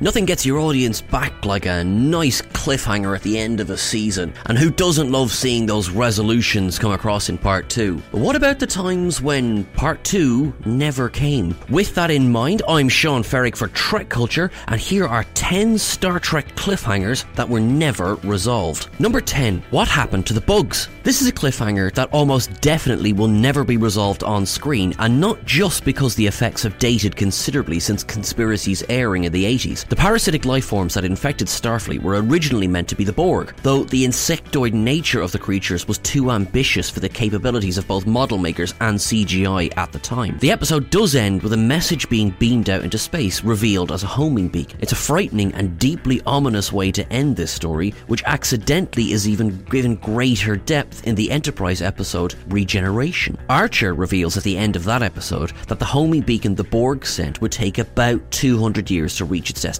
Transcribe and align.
Nothing 0.00 0.26
gets 0.26 0.46
your 0.46 0.60
audience 0.60 1.00
back 1.00 1.44
like 1.44 1.66
a 1.66 1.82
nice 1.82 2.40
cliffhanger 2.40 3.16
at 3.16 3.22
the 3.24 3.36
end 3.36 3.58
of 3.58 3.70
a 3.70 3.76
season, 3.76 4.32
and 4.46 4.56
who 4.56 4.70
doesn't 4.70 5.10
love 5.10 5.32
seeing 5.32 5.66
those 5.66 5.90
resolutions 5.90 6.78
come 6.78 6.92
across 6.92 7.28
in 7.28 7.36
part 7.36 7.68
2? 7.68 8.00
But 8.12 8.20
what 8.20 8.36
about 8.36 8.60
the 8.60 8.66
times 8.68 9.20
when 9.20 9.64
part 9.64 10.04
2 10.04 10.54
never 10.66 11.08
came? 11.08 11.56
With 11.68 11.96
that 11.96 12.12
in 12.12 12.30
mind, 12.30 12.62
I'm 12.68 12.88
Sean 12.88 13.24
Ferrick 13.24 13.56
for 13.56 13.66
Trek 13.68 14.08
Culture, 14.08 14.52
and 14.68 14.80
here 14.80 15.04
are 15.04 15.24
10 15.34 15.76
Star 15.78 16.20
Trek 16.20 16.46
cliffhangers 16.54 17.24
that 17.34 17.48
were 17.48 17.58
never 17.58 18.14
resolved. 18.22 18.88
Number 19.00 19.20
10 19.20 19.64
What 19.70 19.88
happened 19.88 20.26
to 20.26 20.32
the 20.32 20.40
bugs? 20.40 20.88
This 21.02 21.20
is 21.22 21.26
a 21.26 21.32
cliffhanger 21.32 21.92
that 21.94 22.12
almost 22.12 22.60
definitely 22.60 23.12
will 23.12 23.26
never 23.26 23.64
be 23.64 23.76
resolved 23.76 24.22
on 24.22 24.46
screen, 24.46 24.94
and 25.00 25.20
not 25.20 25.44
just 25.44 25.84
because 25.84 26.14
the 26.14 26.26
effects 26.28 26.62
have 26.62 26.78
dated 26.78 27.16
considerably 27.16 27.80
since 27.80 28.04
Conspiracy's 28.04 28.84
airing 28.88 29.24
in 29.24 29.32
the 29.32 29.44
80s. 29.44 29.87
The 29.88 29.96
parasitic 29.96 30.44
life 30.44 30.66
forms 30.66 30.92
that 30.92 31.06
infected 31.06 31.48
Starfleet 31.48 32.02
were 32.02 32.20
originally 32.20 32.66
meant 32.66 32.88
to 32.88 32.94
be 32.94 33.04
the 33.04 33.12
Borg, 33.12 33.54
though 33.62 33.84
the 33.84 34.04
insectoid 34.04 34.74
nature 34.74 35.22
of 35.22 35.32
the 35.32 35.38
creatures 35.38 35.88
was 35.88 35.96
too 35.96 36.30
ambitious 36.30 36.90
for 36.90 37.00
the 37.00 37.08
capabilities 37.08 37.78
of 37.78 37.88
both 37.88 38.04
model 38.04 38.36
makers 38.36 38.74
and 38.80 38.98
CGI 38.98 39.74
at 39.78 39.90
the 39.90 39.98
time. 39.98 40.36
The 40.40 40.50
episode 40.50 40.90
does 40.90 41.14
end 41.14 41.42
with 41.42 41.54
a 41.54 41.56
message 41.56 42.06
being 42.10 42.36
beamed 42.38 42.68
out 42.68 42.84
into 42.84 42.98
space, 42.98 43.42
revealed 43.42 43.90
as 43.90 44.02
a 44.02 44.08
homing 44.08 44.48
beak. 44.48 44.74
It's 44.78 44.92
a 44.92 44.96
frightening 44.96 45.54
and 45.54 45.78
deeply 45.78 46.20
ominous 46.26 46.70
way 46.70 46.92
to 46.92 47.10
end 47.10 47.36
this 47.36 47.50
story, 47.50 47.94
which 48.08 48.22
accidentally 48.26 49.12
is 49.12 49.26
even 49.26 49.64
given 49.70 49.94
greater 49.94 50.56
depth 50.56 51.06
in 51.06 51.14
the 51.14 51.30
Enterprise 51.30 51.80
episode 51.80 52.34
Regeneration. 52.48 53.38
Archer 53.48 53.94
reveals 53.94 54.36
at 54.36 54.42
the 54.42 54.58
end 54.58 54.76
of 54.76 54.84
that 54.84 55.02
episode 55.02 55.52
that 55.68 55.78
the 55.78 55.86
homing 55.86 56.20
beacon 56.20 56.56
the 56.56 56.64
Borg 56.64 57.06
sent 57.06 57.40
would 57.40 57.52
take 57.52 57.78
about 57.78 58.30
200 58.32 58.90
years 58.90 59.16
to 59.16 59.24
reach 59.24 59.48
its 59.48 59.62
destination. 59.62 59.77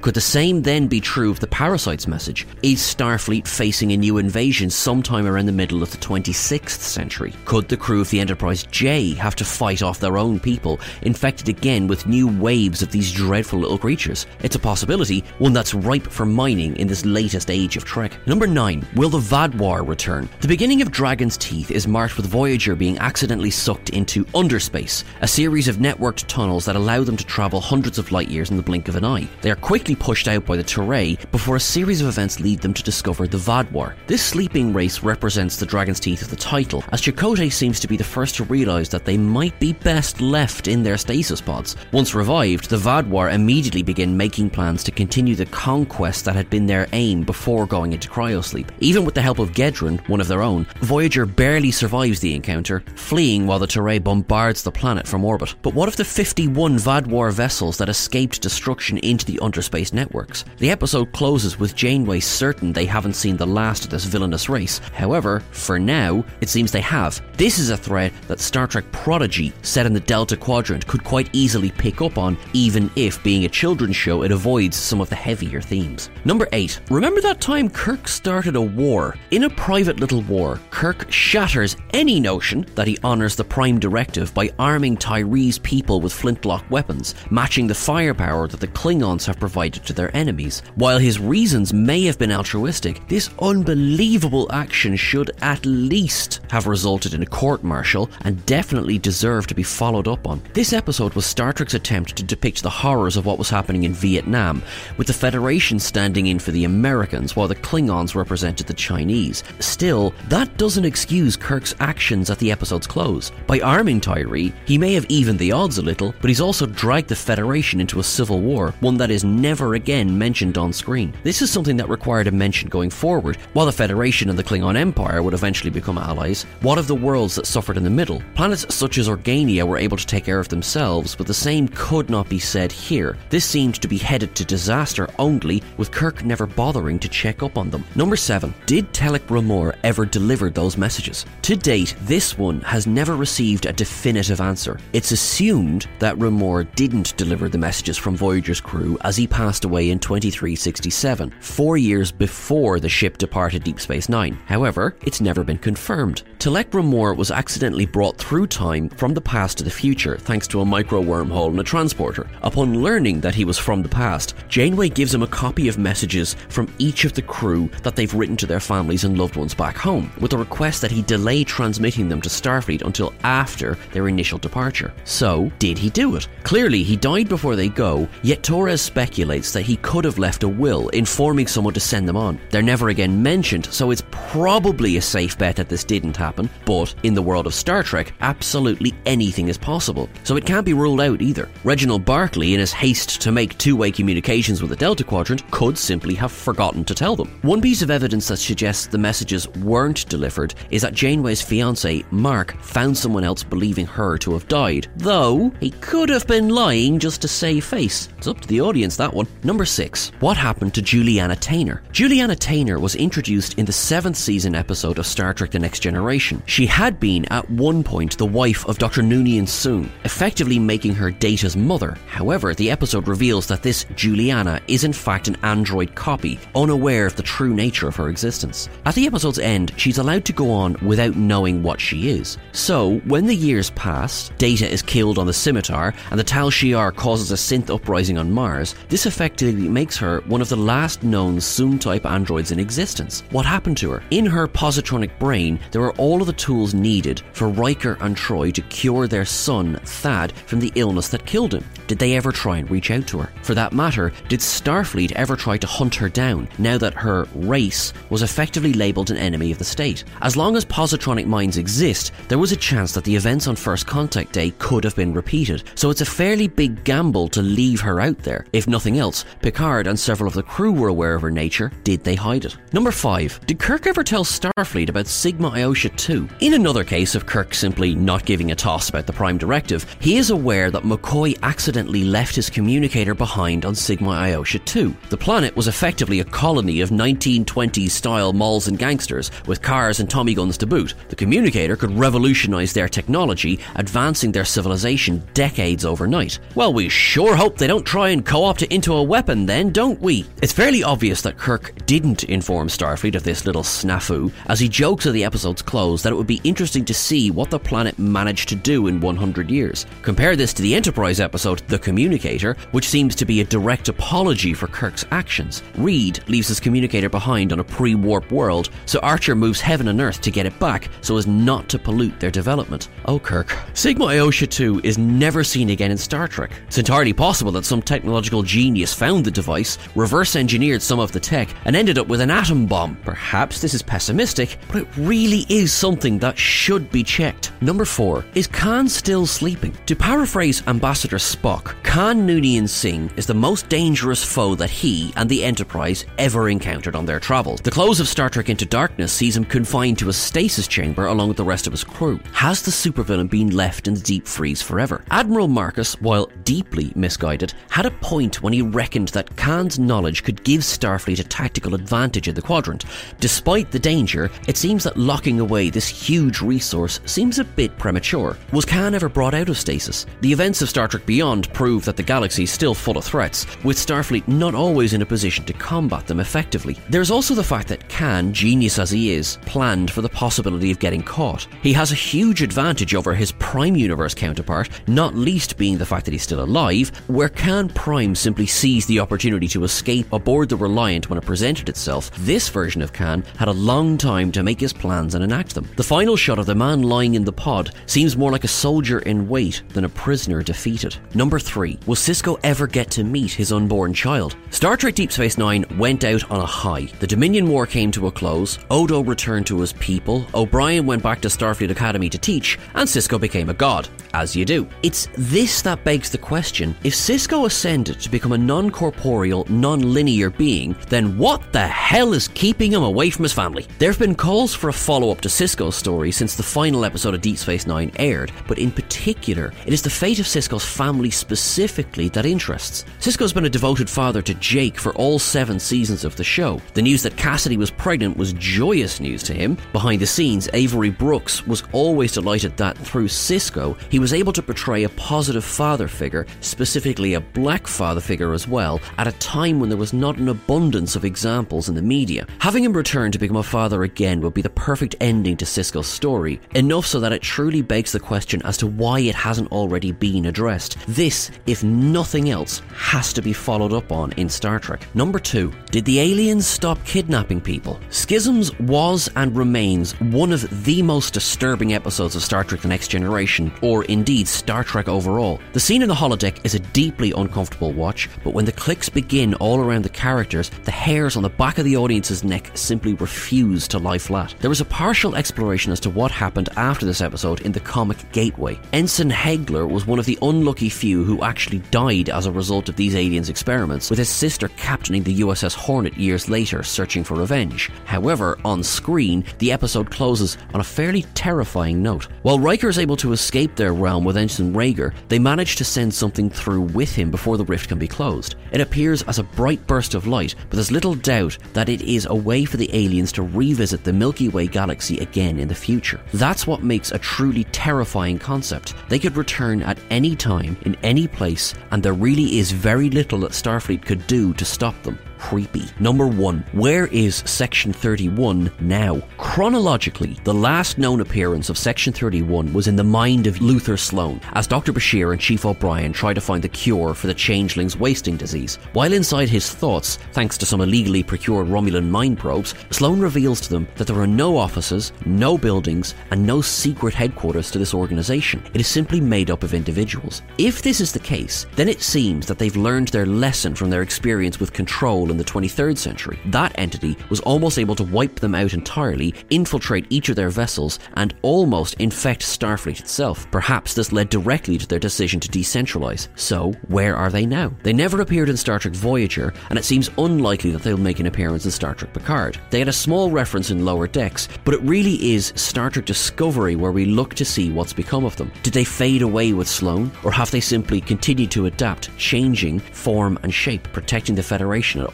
Could 0.00 0.14
the 0.14 0.20
same 0.20 0.62
then 0.62 0.86
be 0.86 1.00
true 1.00 1.30
of 1.30 1.40
the 1.40 1.46
Parasites 1.46 2.06
message? 2.06 2.46
Is 2.62 2.80
Starfleet 2.80 3.46
facing 3.46 3.92
a 3.92 3.96
new 3.96 4.18
invasion 4.18 4.70
sometime 4.70 5.26
around 5.26 5.46
the 5.46 5.52
middle 5.52 5.82
of 5.82 5.90
the 5.90 5.98
26th 5.98 6.80
century? 6.80 7.32
Could 7.44 7.68
the 7.68 7.76
crew 7.76 8.00
of 8.00 8.10
the 8.10 8.20
Enterprise 8.20 8.64
J 8.64 9.14
have 9.14 9.36
to 9.36 9.44
fight 9.44 9.82
off 9.82 10.00
their 10.00 10.18
own 10.18 10.40
people, 10.40 10.80
infected 11.02 11.48
again 11.48 11.86
with 11.86 12.06
new 12.06 12.28
waves 12.28 12.82
of 12.82 12.90
these 12.90 13.12
dreadful 13.12 13.58
little 13.58 13.78
creatures? 13.78 14.26
It's 14.42 14.56
a 14.56 14.60
possibility, 14.60 15.24
one 15.38 15.52
that's 15.52 15.74
ripe 15.74 16.06
for 16.06 16.26
mining 16.26 16.76
in 16.76 16.88
this 16.88 17.04
latest 17.04 17.50
age 17.50 17.76
of 17.76 17.84
Trek. 17.84 18.12
Number 18.26 18.46
9. 18.46 18.86
Will 18.96 19.10
the 19.10 19.18
Vaadwaur 19.18 19.86
return? 19.86 20.28
The 20.40 20.48
beginning 20.48 20.82
of 20.82 20.90
Dragon's 20.90 21.36
Teeth 21.36 21.70
is 21.70 21.86
marked 21.86 22.16
with 22.16 22.26
Voyager 22.26 22.74
being 22.74 22.98
accidentally 22.98 23.50
sucked 23.50 23.90
into 23.90 24.24
underspace, 24.26 25.04
a 25.20 25.28
series 25.28 25.68
of 25.68 25.76
networked 25.76 26.26
tunnels 26.26 26.64
that 26.64 26.76
allow 26.76 27.02
them 27.04 27.16
to 27.16 27.24
travel 27.24 27.60
hundreds 27.60 27.98
of 27.98 28.12
light 28.12 28.28
years 28.28 28.50
in 28.50 28.56
the 28.56 28.62
blink 28.62 28.88
of 28.88 28.96
an 28.96 29.04
eye. 29.04 29.28
They 29.42 29.50
are 29.50 29.56
quickly 29.56 29.94
pushed 29.94 30.28
out 30.28 30.46
by 30.46 30.56
the 30.56 30.64
Turei 30.64 31.18
before 31.30 31.56
a 31.56 31.60
series 31.60 32.00
of 32.00 32.08
events 32.08 32.40
lead 32.40 32.60
them 32.60 32.74
to 32.74 32.82
discover 32.82 33.26
the 33.26 33.38
Vaadwaur. 33.38 33.94
This 34.06 34.22
sleeping 34.22 34.72
race 34.72 35.02
represents 35.02 35.56
the 35.56 35.66
Dragon's 35.66 36.00
Teeth 36.00 36.22
of 36.22 36.30
the 36.30 36.36
title, 36.36 36.82
as 36.92 37.00
Chakotay 37.00 37.52
seems 37.52 37.80
to 37.80 37.88
be 37.88 37.96
the 37.96 38.04
first 38.04 38.34
to 38.36 38.44
realise 38.44 38.88
that 38.88 39.04
they 39.04 39.16
might 39.16 39.58
be 39.60 39.72
best 39.72 40.20
left 40.20 40.68
in 40.68 40.82
their 40.82 40.96
stasis 40.96 41.40
pods. 41.40 41.76
Once 41.92 42.14
revived, 42.14 42.68
the 42.70 42.76
Vaadwaur 42.76 43.32
immediately 43.32 43.82
begin 43.82 44.16
making 44.16 44.50
plans 44.50 44.84
to 44.84 44.90
continue 44.90 45.34
the 45.34 45.46
conquest 45.46 46.24
that 46.24 46.36
had 46.36 46.50
been 46.50 46.66
their 46.66 46.88
aim 46.92 47.22
before 47.22 47.66
going 47.66 47.92
into 47.92 48.08
cryosleep. 48.08 48.68
Even 48.80 49.04
with 49.04 49.14
the 49.14 49.22
help 49.22 49.38
of 49.38 49.52
Gedrin, 49.52 50.06
one 50.08 50.20
of 50.20 50.28
their 50.28 50.42
own, 50.42 50.66
Voyager 50.80 51.26
barely 51.26 51.70
survives 51.70 52.20
the 52.20 52.34
encounter, 52.34 52.82
fleeing 52.96 53.46
while 53.46 53.58
the 53.58 53.66
Turei 53.66 54.02
bombards 54.02 54.62
the 54.62 54.72
planet 54.72 55.06
from 55.06 55.24
orbit. 55.24 55.54
But 55.62 55.74
what 55.74 55.88
of 55.88 55.96
the 55.96 56.04
51 56.04 56.76
Vaadwaur 56.76 57.32
vessels 57.32 57.78
that 57.78 57.88
escaped 57.88 58.42
destruction 58.42 58.98
into 58.98 59.23
the 59.24 59.38
underspace 59.42 59.92
networks? 59.92 60.44
The 60.58 60.70
episode 60.70 61.12
closes 61.12 61.58
with 61.58 61.74
Janeway 61.74 62.20
certain 62.20 62.72
they 62.72 62.86
haven't 62.86 63.14
seen 63.14 63.36
the 63.36 63.46
last 63.46 63.84
of 63.84 63.90
this 63.90 64.04
villainous 64.04 64.48
race. 64.48 64.78
However, 64.92 65.40
for 65.50 65.78
now, 65.78 66.24
it 66.40 66.48
seems 66.48 66.70
they 66.70 66.80
have. 66.80 67.22
This 67.36 67.58
is 67.58 67.70
a 67.70 67.76
thread 67.76 68.12
that 68.28 68.40
Star 68.40 68.66
Trek 68.66 68.84
Prodigy, 68.92 69.52
set 69.62 69.86
in 69.86 69.92
the 69.92 70.00
Delta 70.00 70.36
Quadrant, 70.36 70.86
could 70.86 71.04
quite 71.04 71.30
easily 71.32 71.70
pick 71.70 72.00
up 72.02 72.18
on, 72.18 72.36
even 72.52 72.90
if, 72.96 73.22
being 73.22 73.44
a 73.44 73.48
children's 73.48 73.96
show, 73.96 74.22
it 74.22 74.32
avoids 74.32 74.76
some 74.76 75.00
of 75.00 75.08
the 75.08 75.16
heavier 75.16 75.60
themes. 75.60 76.10
Number 76.24 76.48
8. 76.52 76.80
Remember 76.90 77.20
that 77.20 77.40
time 77.40 77.68
Kirk 77.68 78.08
started 78.08 78.56
a 78.56 78.60
war? 78.60 79.16
In 79.30 79.44
a 79.44 79.50
private 79.50 80.00
little 80.00 80.22
war, 80.22 80.60
Kirk 80.70 81.10
shatters 81.10 81.76
any 81.92 82.20
notion 82.20 82.66
that 82.74 82.86
he 82.86 82.98
honours 83.04 83.36
the 83.36 83.44
Prime 83.44 83.78
Directive 83.78 84.32
by 84.34 84.50
arming 84.58 84.96
Tyree's 84.96 85.58
people 85.58 86.00
with 86.00 86.12
flintlock 86.12 86.64
weapons, 86.70 87.14
matching 87.30 87.66
the 87.66 87.74
firepower 87.74 88.48
that 88.48 88.60
the 88.60 88.66
Klingons 88.68 89.13
have 89.26 89.38
provided 89.38 89.84
to 89.84 89.92
their 89.92 90.14
enemies. 90.16 90.62
While 90.74 90.98
his 90.98 91.20
reasons 91.20 91.72
may 91.72 92.04
have 92.04 92.18
been 92.18 92.32
altruistic, 92.32 93.06
this 93.08 93.30
unbelievable 93.40 94.50
action 94.52 94.96
should 94.96 95.30
at 95.42 95.64
least 95.64 96.40
have 96.50 96.66
resulted 96.66 97.14
in 97.14 97.22
a 97.22 97.26
court 97.26 97.62
martial 97.62 98.10
and 98.22 98.44
definitely 98.46 98.98
deserve 98.98 99.46
to 99.46 99.54
be 99.54 99.62
followed 99.62 100.08
up 100.08 100.26
on. 100.26 100.42
This 100.54 100.72
episode 100.72 101.14
was 101.14 101.26
Star 101.26 101.52
Trek's 101.52 101.74
attempt 101.74 102.16
to 102.16 102.22
depict 102.22 102.62
the 102.62 102.70
horrors 102.70 103.16
of 103.16 103.26
what 103.26 103.38
was 103.38 103.50
happening 103.50 103.84
in 103.84 103.92
Vietnam, 103.92 104.62
with 104.96 105.06
the 105.06 105.12
Federation 105.12 105.78
standing 105.78 106.26
in 106.26 106.38
for 106.38 106.50
the 106.50 106.64
Americans 106.64 107.36
while 107.36 107.48
the 107.48 107.54
Klingons 107.54 108.14
represented 108.14 108.66
the 108.66 108.74
Chinese. 108.74 109.44
Still, 109.60 110.14
that 110.28 110.56
doesn't 110.56 110.84
excuse 110.84 111.36
Kirk's 111.36 111.74
actions 111.80 112.30
at 112.30 112.38
the 112.38 112.50
episode's 112.50 112.86
close. 112.86 113.30
By 113.46 113.60
arming 113.60 114.00
Tyree, 114.00 114.52
he 114.66 114.78
may 114.78 114.94
have 114.94 115.06
evened 115.08 115.38
the 115.38 115.52
odds 115.52 115.78
a 115.78 115.82
little, 115.82 116.14
but 116.20 116.30
he's 116.30 116.40
also 116.40 116.66
dragged 116.66 117.08
the 117.08 117.16
Federation 117.16 117.80
into 117.80 118.00
a 118.00 118.04
civil 118.04 118.40
war, 118.40 118.74
one 118.80 118.96
that 118.96 119.03
is 119.10 119.24
never 119.24 119.74
again 119.74 120.16
mentioned 120.18 120.58
on 120.58 120.72
screen. 120.72 121.14
This 121.22 121.42
is 121.42 121.50
something 121.50 121.76
that 121.76 121.88
required 121.88 122.26
a 122.26 122.32
mention 122.32 122.68
going 122.68 122.90
forward. 122.90 123.36
While 123.52 123.66
the 123.66 123.72
Federation 123.72 124.30
and 124.30 124.38
the 124.38 124.44
Klingon 124.44 124.76
Empire 124.76 125.22
would 125.22 125.34
eventually 125.34 125.70
become 125.70 125.98
allies, 125.98 126.44
what 126.60 126.78
of 126.78 126.86
the 126.86 126.94
worlds 126.94 127.34
that 127.34 127.46
suffered 127.46 127.76
in 127.76 127.84
the 127.84 127.90
middle? 127.90 128.22
Planets 128.34 128.74
such 128.74 128.98
as 128.98 129.08
Organia 129.08 129.64
were 129.66 129.78
able 129.78 129.96
to 129.96 130.06
take 130.06 130.24
care 130.24 130.38
of 130.38 130.48
themselves, 130.48 131.14
but 131.14 131.26
the 131.26 131.34
same 131.34 131.68
could 131.68 132.10
not 132.10 132.28
be 132.28 132.38
said 132.38 132.70
here. 132.72 133.16
This 133.30 133.44
seemed 133.44 133.80
to 133.80 133.88
be 133.88 133.98
headed 133.98 134.34
to 134.34 134.44
disaster 134.44 135.08
only, 135.18 135.62
with 135.76 135.90
Kirk 135.90 136.24
never 136.24 136.46
bothering 136.46 136.98
to 137.00 137.08
check 137.08 137.42
up 137.42 137.58
on 137.58 137.70
them. 137.70 137.84
Number 137.94 138.16
7. 138.16 138.54
Did 138.66 138.92
Telek 138.92 139.26
R'Mor 139.28 139.76
ever 139.82 140.04
deliver 140.04 140.50
those 140.50 140.76
messages? 140.76 141.24
To 141.42 141.56
date, 141.56 141.94
this 142.02 142.36
one 142.36 142.60
has 142.62 142.86
never 142.86 143.16
received 143.16 143.66
a 143.66 143.72
definitive 143.72 144.40
answer. 144.40 144.78
It's 144.92 145.12
assumed 145.12 145.86
that 145.98 146.16
R'Mor 146.16 146.72
didn't 146.74 147.16
deliver 147.16 147.48
the 147.48 147.58
messages 147.58 147.96
from 147.96 148.16
Voyager's 148.16 148.60
crew 148.60 148.83
as 149.02 149.16
he 149.16 149.26
passed 149.26 149.64
away 149.64 149.90
in 149.90 149.98
2367, 149.98 151.30
four 151.40 151.76
years 151.76 152.12
before 152.12 152.80
the 152.80 152.88
ship 152.88 153.18
departed 153.18 153.64
Deep 153.64 153.80
Space 153.80 154.08
Nine. 154.08 154.34
However, 154.46 154.96
it's 155.02 155.20
never 155.20 155.44
been 155.44 155.58
confirmed. 155.58 156.22
Telek 156.44 156.72
R'Mor 156.72 157.16
was 157.16 157.30
accidentally 157.30 157.86
brought 157.86 158.18
through 158.18 158.48
time 158.48 158.90
from 158.90 159.14
the 159.14 159.20
past 159.22 159.56
to 159.56 159.64
the 159.64 159.70
future 159.70 160.18
thanks 160.18 160.46
to 160.48 160.60
a 160.60 160.64
micro 160.66 161.02
wormhole 161.02 161.50
in 161.50 161.58
a 161.58 161.62
transporter. 161.62 162.28
Upon 162.42 162.82
learning 162.82 163.22
that 163.22 163.34
he 163.34 163.46
was 163.46 163.56
from 163.56 163.82
the 163.82 163.88
past, 163.88 164.34
Janeway 164.50 164.90
gives 164.90 165.14
him 165.14 165.22
a 165.22 165.26
copy 165.26 165.68
of 165.68 165.78
messages 165.78 166.36
from 166.50 166.70
each 166.76 167.06
of 167.06 167.14
the 167.14 167.22
crew 167.22 167.70
that 167.82 167.96
they've 167.96 168.12
written 168.12 168.36
to 168.36 168.46
their 168.46 168.60
families 168.60 169.04
and 169.04 169.16
loved 169.16 169.36
ones 169.36 169.54
back 169.54 169.78
home, 169.78 170.12
with 170.20 170.34
a 170.34 170.36
request 170.36 170.82
that 170.82 170.90
he 170.90 171.00
delay 171.00 171.44
transmitting 171.44 172.10
them 172.10 172.20
to 172.20 172.28
Starfleet 172.28 172.82
until 172.82 173.14
after 173.22 173.78
their 173.94 174.08
initial 174.08 174.36
departure. 174.36 174.92
So, 175.04 175.50
did 175.58 175.78
he 175.78 175.88
do 175.88 176.14
it? 176.14 176.28
Clearly, 176.42 176.82
he 176.82 176.94
died 176.94 177.30
before 177.30 177.56
they 177.56 177.70
go, 177.70 178.06
yet 178.22 178.42
Torres 178.42 178.82
speculates 178.82 179.50
that 179.54 179.62
he 179.62 179.76
could 179.76 180.04
have 180.04 180.18
left 180.18 180.42
a 180.42 180.48
will 180.48 180.90
informing 180.90 181.46
someone 181.46 181.72
to 181.72 181.80
send 181.80 182.06
them 182.06 182.18
on. 182.18 182.38
They're 182.50 182.60
never 182.60 182.90
again 182.90 183.22
mentioned, 183.22 183.64
so 183.72 183.90
it's 183.90 184.04
probably 184.10 184.98
a 184.98 185.00
safe 185.00 185.38
bet 185.38 185.56
that 185.56 185.70
this 185.70 185.84
didn't 185.84 186.18
happen. 186.18 186.33
Happen, 186.34 186.50
but 186.66 186.92
in 187.04 187.14
the 187.14 187.22
world 187.22 187.46
of 187.46 187.54
Star 187.54 187.84
Trek, 187.84 188.12
absolutely 188.20 188.92
anything 189.06 189.46
is 189.46 189.56
possible. 189.56 190.08
So 190.24 190.36
it 190.36 190.44
can't 190.44 190.66
be 190.66 190.74
ruled 190.74 191.00
out 191.00 191.22
either. 191.22 191.48
Reginald 191.62 192.04
Barclay, 192.04 192.54
in 192.54 192.58
his 192.58 192.72
haste 192.72 193.20
to 193.20 193.30
make 193.30 193.56
two 193.56 193.76
way 193.76 193.92
communications 193.92 194.60
with 194.60 194.70
the 194.70 194.76
Delta 194.76 195.04
Quadrant, 195.04 195.48
could 195.52 195.78
simply 195.78 196.12
have 196.16 196.32
forgotten 196.32 196.84
to 196.86 196.94
tell 196.94 197.14
them. 197.14 197.38
One 197.42 197.60
piece 197.60 197.82
of 197.82 197.90
evidence 197.90 198.26
that 198.26 198.38
suggests 198.38 198.88
the 198.88 198.98
messages 198.98 199.46
weren't 199.50 200.08
delivered 200.08 200.56
is 200.72 200.82
that 200.82 200.92
Janeway's 200.92 201.40
fiance, 201.40 202.02
Mark, 202.10 202.60
found 202.60 202.98
someone 202.98 203.22
else 203.22 203.44
believing 203.44 203.86
her 203.86 204.18
to 204.18 204.32
have 204.32 204.48
died, 204.48 204.88
though 204.96 205.52
he 205.60 205.70
could 205.70 206.08
have 206.08 206.26
been 206.26 206.48
lying 206.48 206.98
just 206.98 207.22
to 207.22 207.28
save 207.28 207.64
face. 207.64 208.08
It's 208.18 208.26
up 208.26 208.40
to 208.40 208.48
the 208.48 208.60
audience, 208.60 208.96
that 208.96 209.14
one. 209.14 209.28
Number 209.44 209.64
six. 209.64 210.10
What 210.18 210.36
happened 210.36 210.74
to 210.74 210.82
Juliana 210.82 211.36
Tainer? 211.36 211.80
Juliana 211.92 212.34
Tainer 212.34 212.80
was 212.80 212.96
introduced 212.96 213.56
in 213.56 213.66
the 213.66 213.72
seventh 213.72 214.16
season 214.16 214.56
episode 214.56 214.98
of 214.98 215.06
Star 215.06 215.32
Trek 215.32 215.52
The 215.52 215.60
Next 215.60 215.78
Generation. 215.78 216.23
She 216.46 216.66
had 216.66 216.98
been, 216.98 217.24
at 217.26 217.48
one 217.50 217.82
point, 217.82 218.16
the 218.16 218.26
wife 218.26 218.66
of 218.66 218.78
Dr. 218.78 219.02
Noonien 219.02 219.42
Soong, 219.42 219.88
effectively 220.04 220.58
making 220.58 220.94
her 220.94 221.10
Data's 221.10 221.56
mother. 221.56 221.98
However, 222.06 222.54
the 222.54 222.70
episode 222.70 223.08
reveals 223.08 223.46
that 223.48 223.62
this 223.62 223.84
Juliana 223.94 224.60
is 224.68 224.84
in 224.84 224.92
fact 224.92 225.28
an 225.28 225.36
android 225.42 225.94
copy, 225.94 226.38
unaware 226.54 227.06
of 227.06 227.16
the 227.16 227.22
true 227.22 227.54
nature 227.54 227.88
of 227.88 227.96
her 227.96 228.08
existence. 228.08 228.68
At 228.86 228.94
the 228.94 229.06
episode's 229.06 229.38
end, 229.38 229.72
she's 229.76 229.98
allowed 229.98 230.24
to 230.26 230.32
go 230.32 230.50
on 230.50 230.76
without 230.82 231.16
knowing 231.16 231.62
what 231.62 231.80
she 231.80 232.08
is. 232.08 232.38
So, 232.52 232.98
when 233.06 233.26
the 233.26 233.34
years 233.34 233.70
pass, 233.70 234.30
Data 234.38 234.70
is 234.70 234.82
killed 234.82 235.18
on 235.18 235.26
the 235.26 235.32
scimitar, 235.32 235.94
and 236.10 236.18
the 236.18 236.24
Tal 236.24 236.50
Shiar 236.50 236.94
causes 236.94 237.32
a 237.32 237.34
synth 237.34 237.74
uprising 237.74 238.18
on 238.18 238.30
Mars, 238.30 238.74
this 238.88 239.06
effectively 239.06 239.68
makes 239.68 239.96
her 239.96 240.20
one 240.26 240.40
of 240.40 240.48
the 240.48 240.56
last 240.56 241.02
known 241.02 241.36
Soong 241.38 241.80
type 241.80 242.06
androids 242.06 242.52
in 242.52 242.58
existence. 242.58 243.22
What 243.30 243.46
happened 243.46 243.76
to 243.78 243.90
her? 243.90 244.02
In 244.10 244.26
her 244.26 244.46
positronic 244.46 245.18
brain, 245.18 245.58
there 245.70 245.82
are 245.82 245.92
all 245.92 246.13
of 246.20 246.26
the 246.26 246.32
tools 246.32 246.74
needed 246.74 247.22
for 247.32 247.48
Riker 247.48 247.96
and 248.00 248.16
Troi 248.16 248.52
to 248.52 248.62
cure 248.62 249.06
their 249.06 249.24
son, 249.24 249.80
Thad, 249.84 250.32
from 250.46 250.60
the 250.60 250.72
illness 250.74 251.08
that 251.08 251.26
killed 251.26 251.54
him. 251.54 251.64
Did 251.86 251.98
they 251.98 252.16
ever 252.16 252.32
try 252.32 252.58
and 252.58 252.70
reach 252.70 252.90
out 252.90 253.06
to 253.08 253.18
her? 253.18 253.32
For 253.42 253.54
that 253.54 253.72
matter, 253.72 254.12
did 254.28 254.40
Starfleet 254.40 255.12
ever 255.12 255.36
try 255.36 255.58
to 255.58 255.66
hunt 255.66 255.94
her 255.96 256.08
down 256.08 256.48
now 256.58 256.78
that 256.78 256.94
her 256.94 257.26
race 257.34 257.92
was 258.10 258.22
effectively 258.22 258.72
labelled 258.72 259.10
an 259.10 259.16
enemy 259.16 259.52
of 259.52 259.58
the 259.58 259.64
state? 259.64 260.04
As 260.22 260.36
long 260.36 260.56
as 260.56 260.64
positronic 260.64 261.26
minds 261.26 261.58
exist, 261.58 262.12
there 262.28 262.38
was 262.38 262.52
a 262.52 262.56
chance 262.56 262.92
that 262.92 263.04
the 263.04 263.16
events 263.16 263.46
on 263.46 263.56
First 263.56 263.86
Contact 263.86 264.32
Day 264.32 264.50
could 264.58 264.84
have 264.84 264.96
been 264.96 265.14
repeated, 265.14 265.64
so 265.74 265.90
it's 265.90 266.00
a 266.00 266.06
fairly 266.06 266.48
big 266.48 266.84
gamble 266.84 267.28
to 267.28 267.42
leave 267.42 267.80
her 267.80 268.00
out 268.00 268.18
there. 268.18 268.46
If 268.52 268.66
nothing 268.66 268.98
else, 268.98 269.24
Picard 269.42 269.86
and 269.86 269.98
several 269.98 270.28
of 270.28 270.34
the 270.34 270.42
crew 270.42 270.72
were 270.72 270.88
aware 270.88 271.14
of 271.14 271.22
her 271.22 271.30
nature. 271.30 271.70
Did 271.84 272.04
they 272.04 272.14
hide 272.14 272.44
it? 272.44 272.56
Number 272.72 272.90
5. 272.90 273.40
Did 273.46 273.58
Kirk 273.58 273.86
ever 273.86 274.02
tell 274.02 274.24
Starfleet 274.24 274.88
about 274.88 275.06
Sigma 275.06 275.50
Iotia 275.50 275.93
2? 275.96 276.28
In 276.40 276.54
another 276.54 276.84
case 276.84 277.14
of 277.14 277.26
Kirk 277.26 277.54
simply 277.54 277.94
not 277.94 278.24
giving 278.24 278.50
a 278.50 278.54
toss 278.54 278.88
about 278.88 279.06
the 279.06 279.12
Prime 279.12 279.38
Directive, 279.38 279.86
he 280.00 280.16
is 280.16 280.30
aware 280.30 280.70
that 280.70 280.82
McCoy 280.82 281.38
accidentally 281.42 282.04
left 282.04 282.34
his 282.34 282.50
communicator 282.50 283.14
behind 283.14 283.64
on 283.64 283.74
Sigma 283.74 284.10
Iotia 284.10 284.64
2. 284.64 284.94
The 285.10 285.16
planet 285.16 285.54
was 285.56 285.68
effectively 285.68 286.20
a 286.20 286.24
colony 286.24 286.80
of 286.80 286.90
1920s 286.90 287.90
style 287.90 288.32
malls 288.32 288.68
and 288.68 288.78
gangsters, 288.78 289.30
with 289.46 289.62
cars 289.62 290.00
and 290.00 290.10
Tommy 290.10 290.34
guns 290.34 290.58
to 290.58 290.66
boot. 290.66 290.94
The 291.08 291.16
communicator 291.16 291.76
could 291.76 291.96
revolutionize 291.96 292.72
their 292.72 292.88
technology, 292.88 293.60
advancing 293.76 294.32
their 294.32 294.44
civilization 294.44 295.22
decades 295.32 295.84
overnight. 295.84 296.38
Well, 296.54 296.72
we 296.72 296.88
sure 296.88 297.36
hope 297.36 297.56
they 297.56 297.66
don't 297.66 297.86
try 297.86 298.08
and 298.08 298.26
co 298.26 298.44
opt 298.44 298.62
it 298.62 298.72
into 298.72 298.94
a 298.94 299.02
weapon 299.02 299.46
then, 299.46 299.70
don't 299.70 300.00
we? 300.00 300.26
It's 300.42 300.52
fairly 300.52 300.82
obvious 300.82 301.22
that 301.22 301.38
Kirk 301.38 301.86
didn't 301.86 302.24
inform 302.24 302.68
Starfleet 302.68 303.14
of 303.14 303.22
this 303.22 303.46
little 303.46 303.62
snafu, 303.62 304.32
as 304.46 304.60
he 304.60 304.68
jokes 304.68 305.06
at 305.06 305.12
the 305.12 305.24
episode's 305.24 305.62
close 305.62 305.83
that 305.92 306.12
it 306.12 306.16
would 306.16 306.26
be 306.26 306.40
interesting 306.44 306.84
to 306.84 306.94
see 306.94 307.30
what 307.30 307.50
the 307.50 307.58
planet 307.58 307.98
managed 307.98 308.48
to 308.48 308.54
do 308.54 308.86
in 308.86 309.00
100 309.00 309.50
years. 309.50 309.86
Compare 310.02 310.36
this 310.36 310.52
to 310.54 310.62
the 310.62 310.74
Enterprise 310.74 311.20
episode, 311.20 311.60
The 311.68 311.78
Communicator, 311.78 312.56
which 312.72 312.88
seems 312.88 313.14
to 313.16 313.24
be 313.24 313.40
a 313.40 313.44
direct 313.44 313.88
apology 313.88 314.54
for 314.54 314.66
Kirk's 314.66 315.04
actions. 315.10 315.62
Reed 315.76 316.20
leaves 316.28 316.48
his 316.48 316.60
communicator 316.60 317.08
behind 317.08 317.52
on 317.52 317.60
a 317.60 317.64
pre 317.64 317.94
warp 317.94 318.32
world, 318.32 318.70
so 318.86 318.98
Archer 319.00 319.34
moves 319.34 319.60
heaven 319.60 319.88
and 319.88 320.00
earth 320.00 320.20
to 320.22 320.30
get 320.30 320.46
it 320.46 320.58
back 320.58 320.88
so 321.02 321.16
as 321.16 321.26
not 321.26 321.68
to 321.68 321.78
pollute 321.78 322.18
their 322.18 322.30
development. 322.30 322.88
Oh, 323.04 323.18
Kirk. 323.18 323.56
Sigma 323.74 324.06
Iotia 324.06 324.48
2 324.48 324.80
is 324.84 324.96
never 324.96 325.44
seen 325.44 325.70
again 325.70 325.90
in 325.90 325.98
Star 325.98 326.28
Trek. 326.28 326.52
It's 326.66 326.78
entirely 326.78 327.12
possible 327.12 327.52
that 327.52 327.64
some 327.64 327.82
technological 327.82 328.42
genius 328.42 328.94
found 328.94 329.24
the 329.24 329.30
device, 329.30 329.76
reverse 329.94 330.36
engineered 330.36 330.80
some 330.80 330.98
of 330.98 331.12
the 331.12 331.20
tech, 331.20 331.48
and 331.64 331.76
ended 331.76 331.98
up 331.98 332.06
with 332.06 332.20
an 332.20 332.30
atom 332.30 332.66
bomb. 332.66 332.96
Perhaps 333.04 333.60
this 333.60 333.74
is 333.74 333.82
pessimistic, 333.82 334.58
but 334.68 334.82
it 334.82 334.88
really 334.96 335.44
is 335.48 335.72
something 335.74 336.18
that 336.18 336.38
should 336.38 336.90
be 336.90 337.02
checked. 337.02 337.52
Number 337.60 337.84
4. 337.84 338.24
Is 338.34 338.46
Khan 338.46 338.88
still 338.88 339.26
sleeping? 339.26 339.76
To 339.86 339.96
paraphrase 339.96 340.62
Ambassador 340.66 341.16
Spock, 341.16 341.74
Khan 341.82 342.26
Noonien 342.26 342.68
Singh 342.68 343.10
is 343.16 343.26
the 343.26 343.34
most 343.34 343.68
dangerous 343.68 344.22
foe 344.24 344.54
that 344.54 344.70
he 344.70 345.12
and 345.16 345.28
the 345.28 345.44
Enterprise 345.44 346.04
ever 346.18 346.48
encountered 346.48 346.96
on 346.96 347.06
their 347.06 347.20
travels. 347.20 347.60
The 347.60 347.70
close 347.70 348.00
of 348.00 348.08
Star 348.08 348.30
Trek 348.30 348.48
Into 348.48 348.64
Darkness 348.64 349.12
sees 349.12 349.36
him 349.36 349.44
confined 349.44 349.98
to 349.98 350.08
a 350.08 350.12
stasis 350.12 350.68
chamber 350.68 351.06
along 351.06 351.28
with 351.28 351.36
the 351.36 351.44
rest 351.44 351.66
of 351.66 351.72
his 351.72 351.84
crew. 351.84 352.20
Has 352.32 352.62
the 352.62 352.70
supervillain 352.70 353.30
been 353.30 353.50
left 353.50 353.88
in 353.88 353.94
the 353.94 354.00
deep 354.00 354.26
freeze 354.26 354.62
forever? 354.62 355.04
Admiral 355.10 355.48
Marcus, 355.48 356.00
while 356.00 356.30
deeply 356.44 356.92
misguided, 356.94 357.54
had 357.68 357.86
a 357.86 357.90
point 357.90 358.42
when 358.42 358.52
he 358.52 358.62
reckoned 358.62 359.08
that 359.08 359.36
Khan's 359.36 359.78
knowledge 359.78 360.24
could 360.24 360.44
give 360.44 360.60
Starfleet 360.60 361.20
a 361.20 361.24
tactical 361.24 361.74
advantage 361.74 362.28
in 362.28 362.34
the 362.34 362.42
quadrant. 362.42 362.84
Despite 363.20 363.70
the 363.70 363.78
danger, 363.78 364.30
it 364.46 364.56
seems 364.56 364.84
that 364.84 364.96
locking 364.96 365.40
away 365.40 365.63
this 365.70 365.88
huge 365.88 366.40
resource 366.40 367.00
seems 367.04 367.38
a 367.38 367.44
bit 367.44 367.76
premature. 367.78 368.36
Was 368.52 368.64
Khan 368.64 368.94
ever 368.94 369.08
brought 369.08 369.34
out 369.34 369.48
of 369.48 369.58
stasis? 369.58 370.06
The 370.20 370.32
events 370.32 370.62
of 370.62 370.68
Star 370.68 370.88
Trek 370.88 371.06
Beyond 371.06 371.52
prove 371.52 371.84
that 371.84 371.96
the 371.96 372.02
galaxy 372.02 372.44
is 372.44 372.50
still 372.50 372.74
full 372.74 372.98
of 372.98 373.04
threats, 373.04 373.46
with 373.64 373.76
Starfleet 373.76 374.28
not 374.28 374.54
always 374.54 374.92
in 374.92 375.02
a 375.02 375.06
position 375.06 375.44
to 375.46 375.52
combat 375.52 376.06
them 376.06 376.20
effectively. 376.20 376.76
There's 376.90 377.10
also 377.10 377.34
the 377.34 377.44
fact 377.44 377.68
that 377.68 377.88
Khan, 377.88 378.32
genius 378.32 378.78
as 378.78 378.90
he 378.90 379.12
is, 379.12 379.38
planned 379.46 379.90
for 379.90 380.02
the 380.02 380.08
possibility 380.08 380.70
of 380.70 380.78
getting 380.78 381.02
caught. 381.02 381.46
He 381.62 381.72
has 381.72 381.92
a 381.92 381.96
huge 381.96 382.42
advantage 382.42 382.94
over 382.94 383.14
his 383.14 383.32
Prime 383.32 383.76
Universe 383.76 384.14
counterpart, 384.14 384.68
not 384.86 385.14
least 385.14 385.56
being 385.56 385.78
the 385.78 385.86
fact 385.86 386.04
that 386.04 386.12
he's 386.12 386.22
still 386.22 386.42
alive, 386.42 386.90
where 387.06 387.28
Khan 387.28 387.68
Prime 387.68 388.14
simply 388.14 388.46
seized 388.46 388.88
the 388.88 389.00
opportunity 389.00 389.48
to 389.48 389.64
escape 389.64 390.12
aboard 390.12 390.48
the 390.48 390.56
Reliant 390.56 391.08
when 391.08 391.18
it 391.18 391.24
presented 391.24 391.68
itself. 391.68 392.10
This 392.18 392.48
version 392.48 392.82
of 392.82 392.92
Khan 392.92 393.24
had 393.38 393.48
a 393.48 393.52
long 393.52 393.96
time 393.96 394.32
to 394.32 394.42
make 394.42 394.60
his 394.60 394.72
plans 394.72 395.14
and 395.14 395.24
enact 395.24 395.53
them. 395.54 395.68
The 395.76 395.82
final 395.82 396.16
shot 396.16 396.38
of 396.38 396.46
the 396.46 396.54
man 396.54 396.82
lying 396.82 397.14
in 397.14 397.24
the 397.24 397.32
pod 397.32 397.72
seems 397.86 398.16
more 398.16 398.30
like 398.30 398.44
a 398.44 398.48
soldier 398.48 398.98
in 399.00 399.28
wait 399.28 399.62
than 399.68 399.84
a 399.84 399.88
prisoner 399.88 400.42
defeated. 400.42 400.96
Number 401.14 401.38
3. 401.38 401.78
Will 401.86 401.94
Sisko 401.94 402.38
ever 402.42 402.66
get 402.66 402.90
to 402.92 403.04
meet 403.04 403.32
his 403.32 403.52
unborn 403.52 403.94
child? 403.94 404.36
Star 404.50 404.76
Trek 404.76 404.94
Deep 404.94 405.12
Space 405.12 405.38
Nine 405.38 405.64
went 405.78 406.04
out 406.04 406.30
on 406.30 406.40
a 406.40 406.46
high. 406.46 406.86
The 407.00 407.06
Dominion 407.06 407.48
War 407.48 407.66
came 407.66 407.90
to 407.92 408.06
a 408.06 408.12
close, 408.12 408.58
Odo 408.70 409.02
returned 409.02 409.46
to 409.46 409.60
his 409.60 409.72
people, 409.74 410.26
O'Brien 410.34 410.86
went 410.86 411.02
back 411.02 411.20
to 411.22 411.28
Starfleet 411.28 411.70
Academy 411.70 412.10
to 412.10 412.18
teach, 412.18 412.58
and 412.74 412.88
Sisko 412.88 413.20
became 413.20 413.48
a 413.48 413.54
god. 413.54 413.88
As 414.12 414.36
you 414.36 414.44
do. 414.44 414.68
It's 414.84 415.08
this 415.16 415.60
that 415.62 415.82
begs 415.82 416.08
the 416.08 416.18
question 416.18 416.76
if 416.84 416.94
Sisko 416.94 417.46
ascended 417.46 417.98
to 418.00 418.08
become 418.10 418.30
a 418.30 418.38
non 418.38 418.70
corporeal, 418.70 419.44
non 419.48 419.92
linear 419.92 420.30
being, 420.30 420.76
then 420.88 421.18
what 421.18 421.52
the 421.52 421.66
hell 421.66 422.12
is 422.12 422.28
keeping 422.28 422.72
him 422.72 422.82
away 422.82 423.10
from 423.10 423.24
his 423.24 423.32
family? 423.32 423.66
There 423.78 423.90
have 423.90 423.98
been 423.98 424.14
calls 424.14 424.54
for 424.54 424.68
a 424.68 424.72
follow 424.72 425.10
up 425.10 425.20
to 425.22 425.28
Sisko's 425.44 425.76
story 425.76 426.10
since 426.10 426.36
the 426.36 426.42
final 426.42 426.86
episode 426.86 427.12
of 427.12 427.20
Deep 427.20 427.36
Space 427.36 427.66
Nine 427.66 427.92
aired, 427.96 428.32
but 428.48 428.58
in 428.58 428.70
particular, 428.70 429.52
it 429.66 429.74
is 429.74 429.82
the 429.82 429.90
fate 429.90 430.18
of 430.18 430.24
Sisko's 430.24 430.64
family 430.64 431.10
specifically 431.10 432.08
that 432.08 432.24
interests. 432.24 432.86
Sisko's 432.98 433.34
been 433.34 433.44
a 433.44 433.50
devoted 433.50 433.90
father 433.90 434.22
to 434.22 434.32
Jake 434.36 434.78
for 434.78 434.94
all 434.94 435.18
seven 435.18 435.60
seasons 435.60 436.02
of 436.02 436.16
the 436.16 436.24
show. 436.24 436.62
The 436.72 436.80
news 436.80 437.02
that 437.02 437.18
Cassidy 437.18 437.58
was 437.58 437.70
pregnant 437.70 438.16
was 438.16 438.32
joyous 438.32 439.00
news 439.00 439.22
to 439.24 439.34
him. 439.34 439.58
Behind 439.74 440.00
the 440.00 440.06
scenes, 440.06 440.48
Avery 440.54 440.88
Brooks 440.88 441.46
was 441.46 441.62
always 441.72 442.12
delighted 442.12 442.56
that 442.56 442.78
through 442.78 443.08
Sisko, 443.08 443.78
he 443.90 443.98
was 443.98 444.14
able 444.14 444.32
to 444.32 444.42
portray 444.42 444.84
a 444.84 444.88
positive 444.88 445.44
father 445.44 445.88
figure, 445.88 446.24
specifically 446.40 447.12
a 447.12 447.20
black 447.20 447.66
father 447.66 448.00
figure 448.00 448.32
as 448.32 448.48
well, 448.48 448.80
at 448.96 449.06
a 449.06 449.12
time 449.18 449.60
when 449.60 449.68
there 449.68 449.76
was 449.76 449.92
not 449.92 450.16
an 450.16 450.30
abundance 450.30 450.96
of 450.96 451.04
examples 451.04 451.68
in 451.68 451.74
the 451.74 451.82
media. 451.82 452.26
Having 452.38 452.64
him 452.64 452.72
return 452.72 453.12
to 453.12 453.18
become 453.18 453.36
a 453.36 453.42
father 453.42 453.82
again 453.82 454.22
would 454.22 454.32
be 454.32 454.40
the 454.40 454.48
perfect 454.48 454.96
ending 455.02 455.33
to 455.38 455.44
Sisko's 455.44 455.86
story, 455.86 456.40
enough 456.54 456.86
so 456.86 457.00
that 457.00 457.12
it 457.12 457.22
truly 457.22 457.62
begs 457.62 457.92
the 457.92 458.00
question 458.00 458.42
as 458.42 458.56
to 458.58 458.66
why 458.66 459.00
it 459.00 459.14
hasn't 459.14 459.52
already 459.52 459.92
been 459.92 460.26
addressed. 460.26 460.76
This, 460.86 461.30
if 461.46 461.64
nothing 461.64 462.30
else, 462.30 462.62
has 462.74 463.12
to 463.12 463.22
be 463.22 463.32
followed 463.32 463.72
up 463.72 463.92
on 463.92 464.12
in 464.12 464.28
Star 464.28 464.58
Trek. 464.58 464.86
Number 464.94 465.18
two, 465.18 465.52
did 465.70 465.84
the 465.84 466.00
aliens 466.00 466.46
stop 466.46 466.82
kidnapping 466.84 467.40
people? 467.40 467.80
Schisms 467.90 468.58
was 468.60 469.10
and 469.16 469.36
remains 469.36 469.92
one 470.00 470.32
of 470.32 470.64
the 470.64 470.82
most 470.82 471.14
disturbing 471.14 471.74
episodes 471.74 472.16
of 472.16 472.22
Star 472.22 472.44
Trek 472.44 472.60
The 472.60 472.68
Next 472.68 472.88
Generation, 472.88 473.52
or 473.62 473.84
indeed 473.84 474.28
Star 474.28 474.64
Trek 474.64 474.88
overall. 474.88 475.40
The 475.52 475.60
scene 475.60 475.82
in 475.82 475.88
the 475.88 475.94
holodeck 475.94 476.44
is 476.44 476.54
a 476.54 476.60
deeply 476.60 477.12
uncomfortable 477.12 477.72
watch, 477.72 478.08
but 478.22 478.34
when 478.34 478.44
the 478.44 478.52
clicks 478.52 478.88
begin 478.88 479.34
all 479.34 479.58
around 479.58 479.82
the 479.82 479.88
characters, 479.88 480.50
the 480.64 480.70
hairs 480.70 481.16
on 481.16 481.22
the 481.22 481.28
back 481.28 481.58
of 481.58 481.64
the 481.64 481.76
audience's 481.76 482.24
neck 482.24 482.50
simply 482.54 482.94
refuse 482.94 483.66
to 483.68 483.78
lie 483.78 483.98
flat. 483.98 484.34
There 484.40 484.52
is 484.52 484.60
a 484.60 484.64
partial 484.64 485.16
exploration 485.24 485.72
as 485.72 485.80
to 485.80 485.88
what 485.88 486.10
happened 486.10 486.50
after 486.58 486.84
this 486.84 487.00
episode 487.00 487.40
in 487.46 487.52
the 487.52 487.58
comic 487.58 487.96
Gateway. 488.12 488.60
Ensign 488.74 489.10
Hagler 489.10 489.66
was 489.66 489.86
one 489.86 489.98
of 489.98 490.04
the 490.04 490.18
unlucky 490.20 490.68
few 490.68 491.02
who 491.02 491.22
actually 491.22 491.60
died 491.70 492.10
as 492.10 492.26
a 492.26 492.30
result 492.30 492.68
of 492.68 492.76
these 492.76 492.94
aliens' 492.94 493.30
experiments, 493.30 493.88
with 493.88 493.98
his 493.98 494.10
sister 494.10 494.48
captaining 494.48 495.02
the 495.02 495.20
USS 495.20 495.54
Hornet 495.54 495.96
years 495.96 496.28
later, 496.28 496.62
searching 496.62 497.02
for 497.04 497.14
revenge. 497.14 497.70
However, 497.86 498.38
on 498.44 498.62
screen, 498.62 499.24
the 499.38 499.50
episode 499.50 499.90
closes 499.90 500.36
on 500.52 500.60
a 500.60 500.70
fairly 500.76 501.04
terrifying 501.14 501.82
note. 501.82 502.08
While 502.20 502.38
Riker 502.38 502.68
is 502.68 502.78
able 502.78 502.96
to 502.98 503.14
escape 503.14 503.56
their 503.56 503.72
realm 503.72 504.04
with 504.04 504.18
Ensign 504.18 504.52
Rager, 504.52 504.92
they 505.08 505.18
manage 505.18 505.56
to 505.56 505.64
send 505.64 505.94
something 505.94 506.28
through 506.28 506.60
with 506.60 506.94
him 506.94 507.10
before 507.10 507.38
the 507.38 507.46
rift 507.46 507.70
can 507.70 507.78
be 507.78 507.88
closed. 507.88 508.34
It 508.52 508.60
appears 508.60 509.00
as 509.04 509.18
a 509.18 509.22
bright 509.24 509.66
burst 509.66 509.94
of 509.94 510.06
light, 510.06 510.34
but 510.50 510.56
there's 510.56 510.70
little 510.70 510.94
doubt 510.94 511.38
that 511.54 511.70
it 511.70 511.80
is 511.80 512.06
a 512.10 512.14
way 512.14 512.44
for 512.44 512.58
the 512.58 512.68
aliens 512.76 513.10
to 513.12 513.22
revisit 513.22 513.84
the 513.84 513.92
Milky 513.94 514.28
Way 514.28 514.48
galaxy 514.48 514.98
again 514.98 515.13
in 515.16 515.48
the 515.48 515.54
future. 515.54 516.00
That's 516.12 516.46
what 516.46 516.62
makes 516.62 516.92
a 516.92 516.98
truly 516.98 517.44
terrifying 517.44 518.18
concept. 518.18 518.74
They 518.88 518.98
could 518.98 519.16
return 519.16 519.62
at 519.62 519.78
any 519.90 520.16
time, 520.16 520.56
in 520.62 520.76
any 520.82 521.06
place, 521.06 521.54
and 521.70 521.82
there 521.82 521.92
really 521.92 522.38
is 522.38 522.52
very 522.52 522.90
little 522.90 523.20
that 523.20 523.32
Starfleet 523.32 523.84
could 523.84 524.06
do 524.06 524.34
to 524.34 524.44
stop 524.44 524.80
them 524.82 524.98
creepy. 525.14 525.64
Number 525.80 526.06
one, 526.06 526.44
where 526.52 526.86
is 526.88 527.22
Section 527.26 527.72
31 527.72 528.50
now? 528.60 529.00
Chronologically, 529.18 530.18
the 530.24 530.34
last 530.34 530.78
known 530.78 531.00
appearance 531.00 531.48
of 531.48 531.58
Section 531.58 531.92
31 531.92 532.52
was 532.52 532.68
in 532.68 532.76
the 532.76 532.84
mind 532.84 533.26
of 533.26 533.40
Luther 533.40 533.76
Sloan, 533.76 534.20
as 534.32 534.46
Dr. 534.46 534.72
Bashir 534.72 535.12
and 535.12 535.20
Chief 535.20 535.44
O'Brien 535.44 535.92
try 535.92 536.12
to 536.12 536.20
find 536.20 536.42
the 536.42 536.48
cure 536.48 536.94
for 536.94 537.06
the 537.06 537.14
changeling's 537.14 537.76
wasting 537.76 538.16
disease. 538.16 538.56
While 538.72 538.92
inside 538.92 539.28
his 539.28 539.50
thoughts, 539.50 539.96
thanks 540.12 540.36
to 540.38 540.46
some 540.46 540.60
illegally 540.60 541.02
procured 541.02 541.48
Romulan 541.48 541.88
mind 541.88 542.18
probes, 542.18 542.54
Sloan 542.70 543.00
reveals 543.00 543.40
to 543.42 543.50
them 543.50 543.68
that 543.76 543.86
there 543.86 544.00
are 544.00 544.06
no 544.06 544.36
offices, 544.36 544.92
no 545.06 545.38
buildings, 545.38 545.94
and 546.10 546.26
no 546.26 546.40
secret 546.40 546.94
headquarters 546.94 547.50
to 547.50 547.58
this 547.58 547.74
organization. 547.74 548.42
It 548.54 548.60
is 548.60 548.68
simply 548.68 549.00
made 549.00 549.30
up 549.30 549.42
of 549.42 549.54
individuals. 549.54 550.22
If 550.38 550.62
this 550.62 550.80
is 550.80 550.92
the 550.92 550.98
case, 550.98 551.46
then 551.56 551.68
it 551.68 551.82
seems 551.82 552.26
that 552.26 552.38
they've 552.38 552.56
learned 552.56 552.88
their 552.88 553.06
lesson 553.06 553.54
from 553.54 553.70
their 553.70 553.82
experience 553.82 554.40
with 554.40 554.52
control 554.52 555.10
in 555.14 555.18
the 555.18 555.24
23rd 555.24 555.78
century. 555.78 556.18
That 556.26 556.52
entity 556.58 556.96
was 557.08 557.20
almost 557.20 557.58
able 557.58 557.76
to 557.76 557.84
wipe 557.84 558.20
them 558.20 558.34
out 558.34 558.52
entirely, 558.52 559.14
infiltrate 559.30 559.86
each 559.90 560.08
of 560.08 560.16
their 560.16 560.30
vessels, 560.30 560.78
and 560.94 561.14
almost 561.22 561.74
infect 561.74 562.22
Starfleet 562.22 562.80
itself. 562.80 563.30
Perhaps 563.30 563.74
this 563.74 563.92
led 563.92 564.10
directly 564.10 564.58
to 564.58 564.66
their 564.66 564.78
decision 564.78 565.20
to 565.20 565.28
decentralize. 565.28 566.08
So, 566.16 566.52
where 566.68 566.96
are 566.96 567.10
they 567.10 567.26
now? 567.26 567.52
They 567.62 567.72
never 567.72 568.00
appeared 568.00 568.28
in 568.28 568.36
Star 568.36 568.58
Trek 568.58 568.74
Voyager, 568.74 569.32
and 569.50 569.58
it 569.58 569.64
seems 569.64 569.90
unlikely 569.98 570.50
that 570.50 570.62
they'll 570.62 570.76
make 570.76 571.00
an 571.00 571.06
appearance 571.06 571.44
in 571.44 571.50
Star 571.50 571.74
Trek 571.74 571.92
Picard. 571.92 572.38
They 572.50 572.58
had 572.58 572.68
a 572.68 572.72
small 572.72 573.10
reference 573.10 573.50
in 573.50 573.64
Lower 573.64 573.86
Decks, 573.86 574.28
but 574.44 574.54
it 574.54 574.62
really 574.62 575.14
is 575.14 575.32
Star 575.36 575.70
Trek 575.70 575.84
Discovery 575.84 576.56
where 576.56 576.72
we 576.72 576.86
look 576.86 577.14
to 577.14 577.24
see 577.24 577.50
what's 577.50 577.72
become 577.72 578.04
of 578.04 578.16
them. 578.16 578.32
Did 578.42 578.52
they 578.52 578.64
fade 578.64 579.02
away 579.02 579.32
with 579.32 579.48
Sloan, 579.48 579.92
or 580.02 580.12
have 580.12 580.30
they 580.30 580.40
simply 580.40 580.80
continued 580.80 581.30
to 581.32 581.46
adapt, 581.46 581.96
changing 581.96 582.60
form 582.60 583.18
and 583.22 583.32
shape, 583.32 583.64
protecting 583.72 584.14
the 584.14 584.22
Federation 584.22 584.80
at 584.80 584.93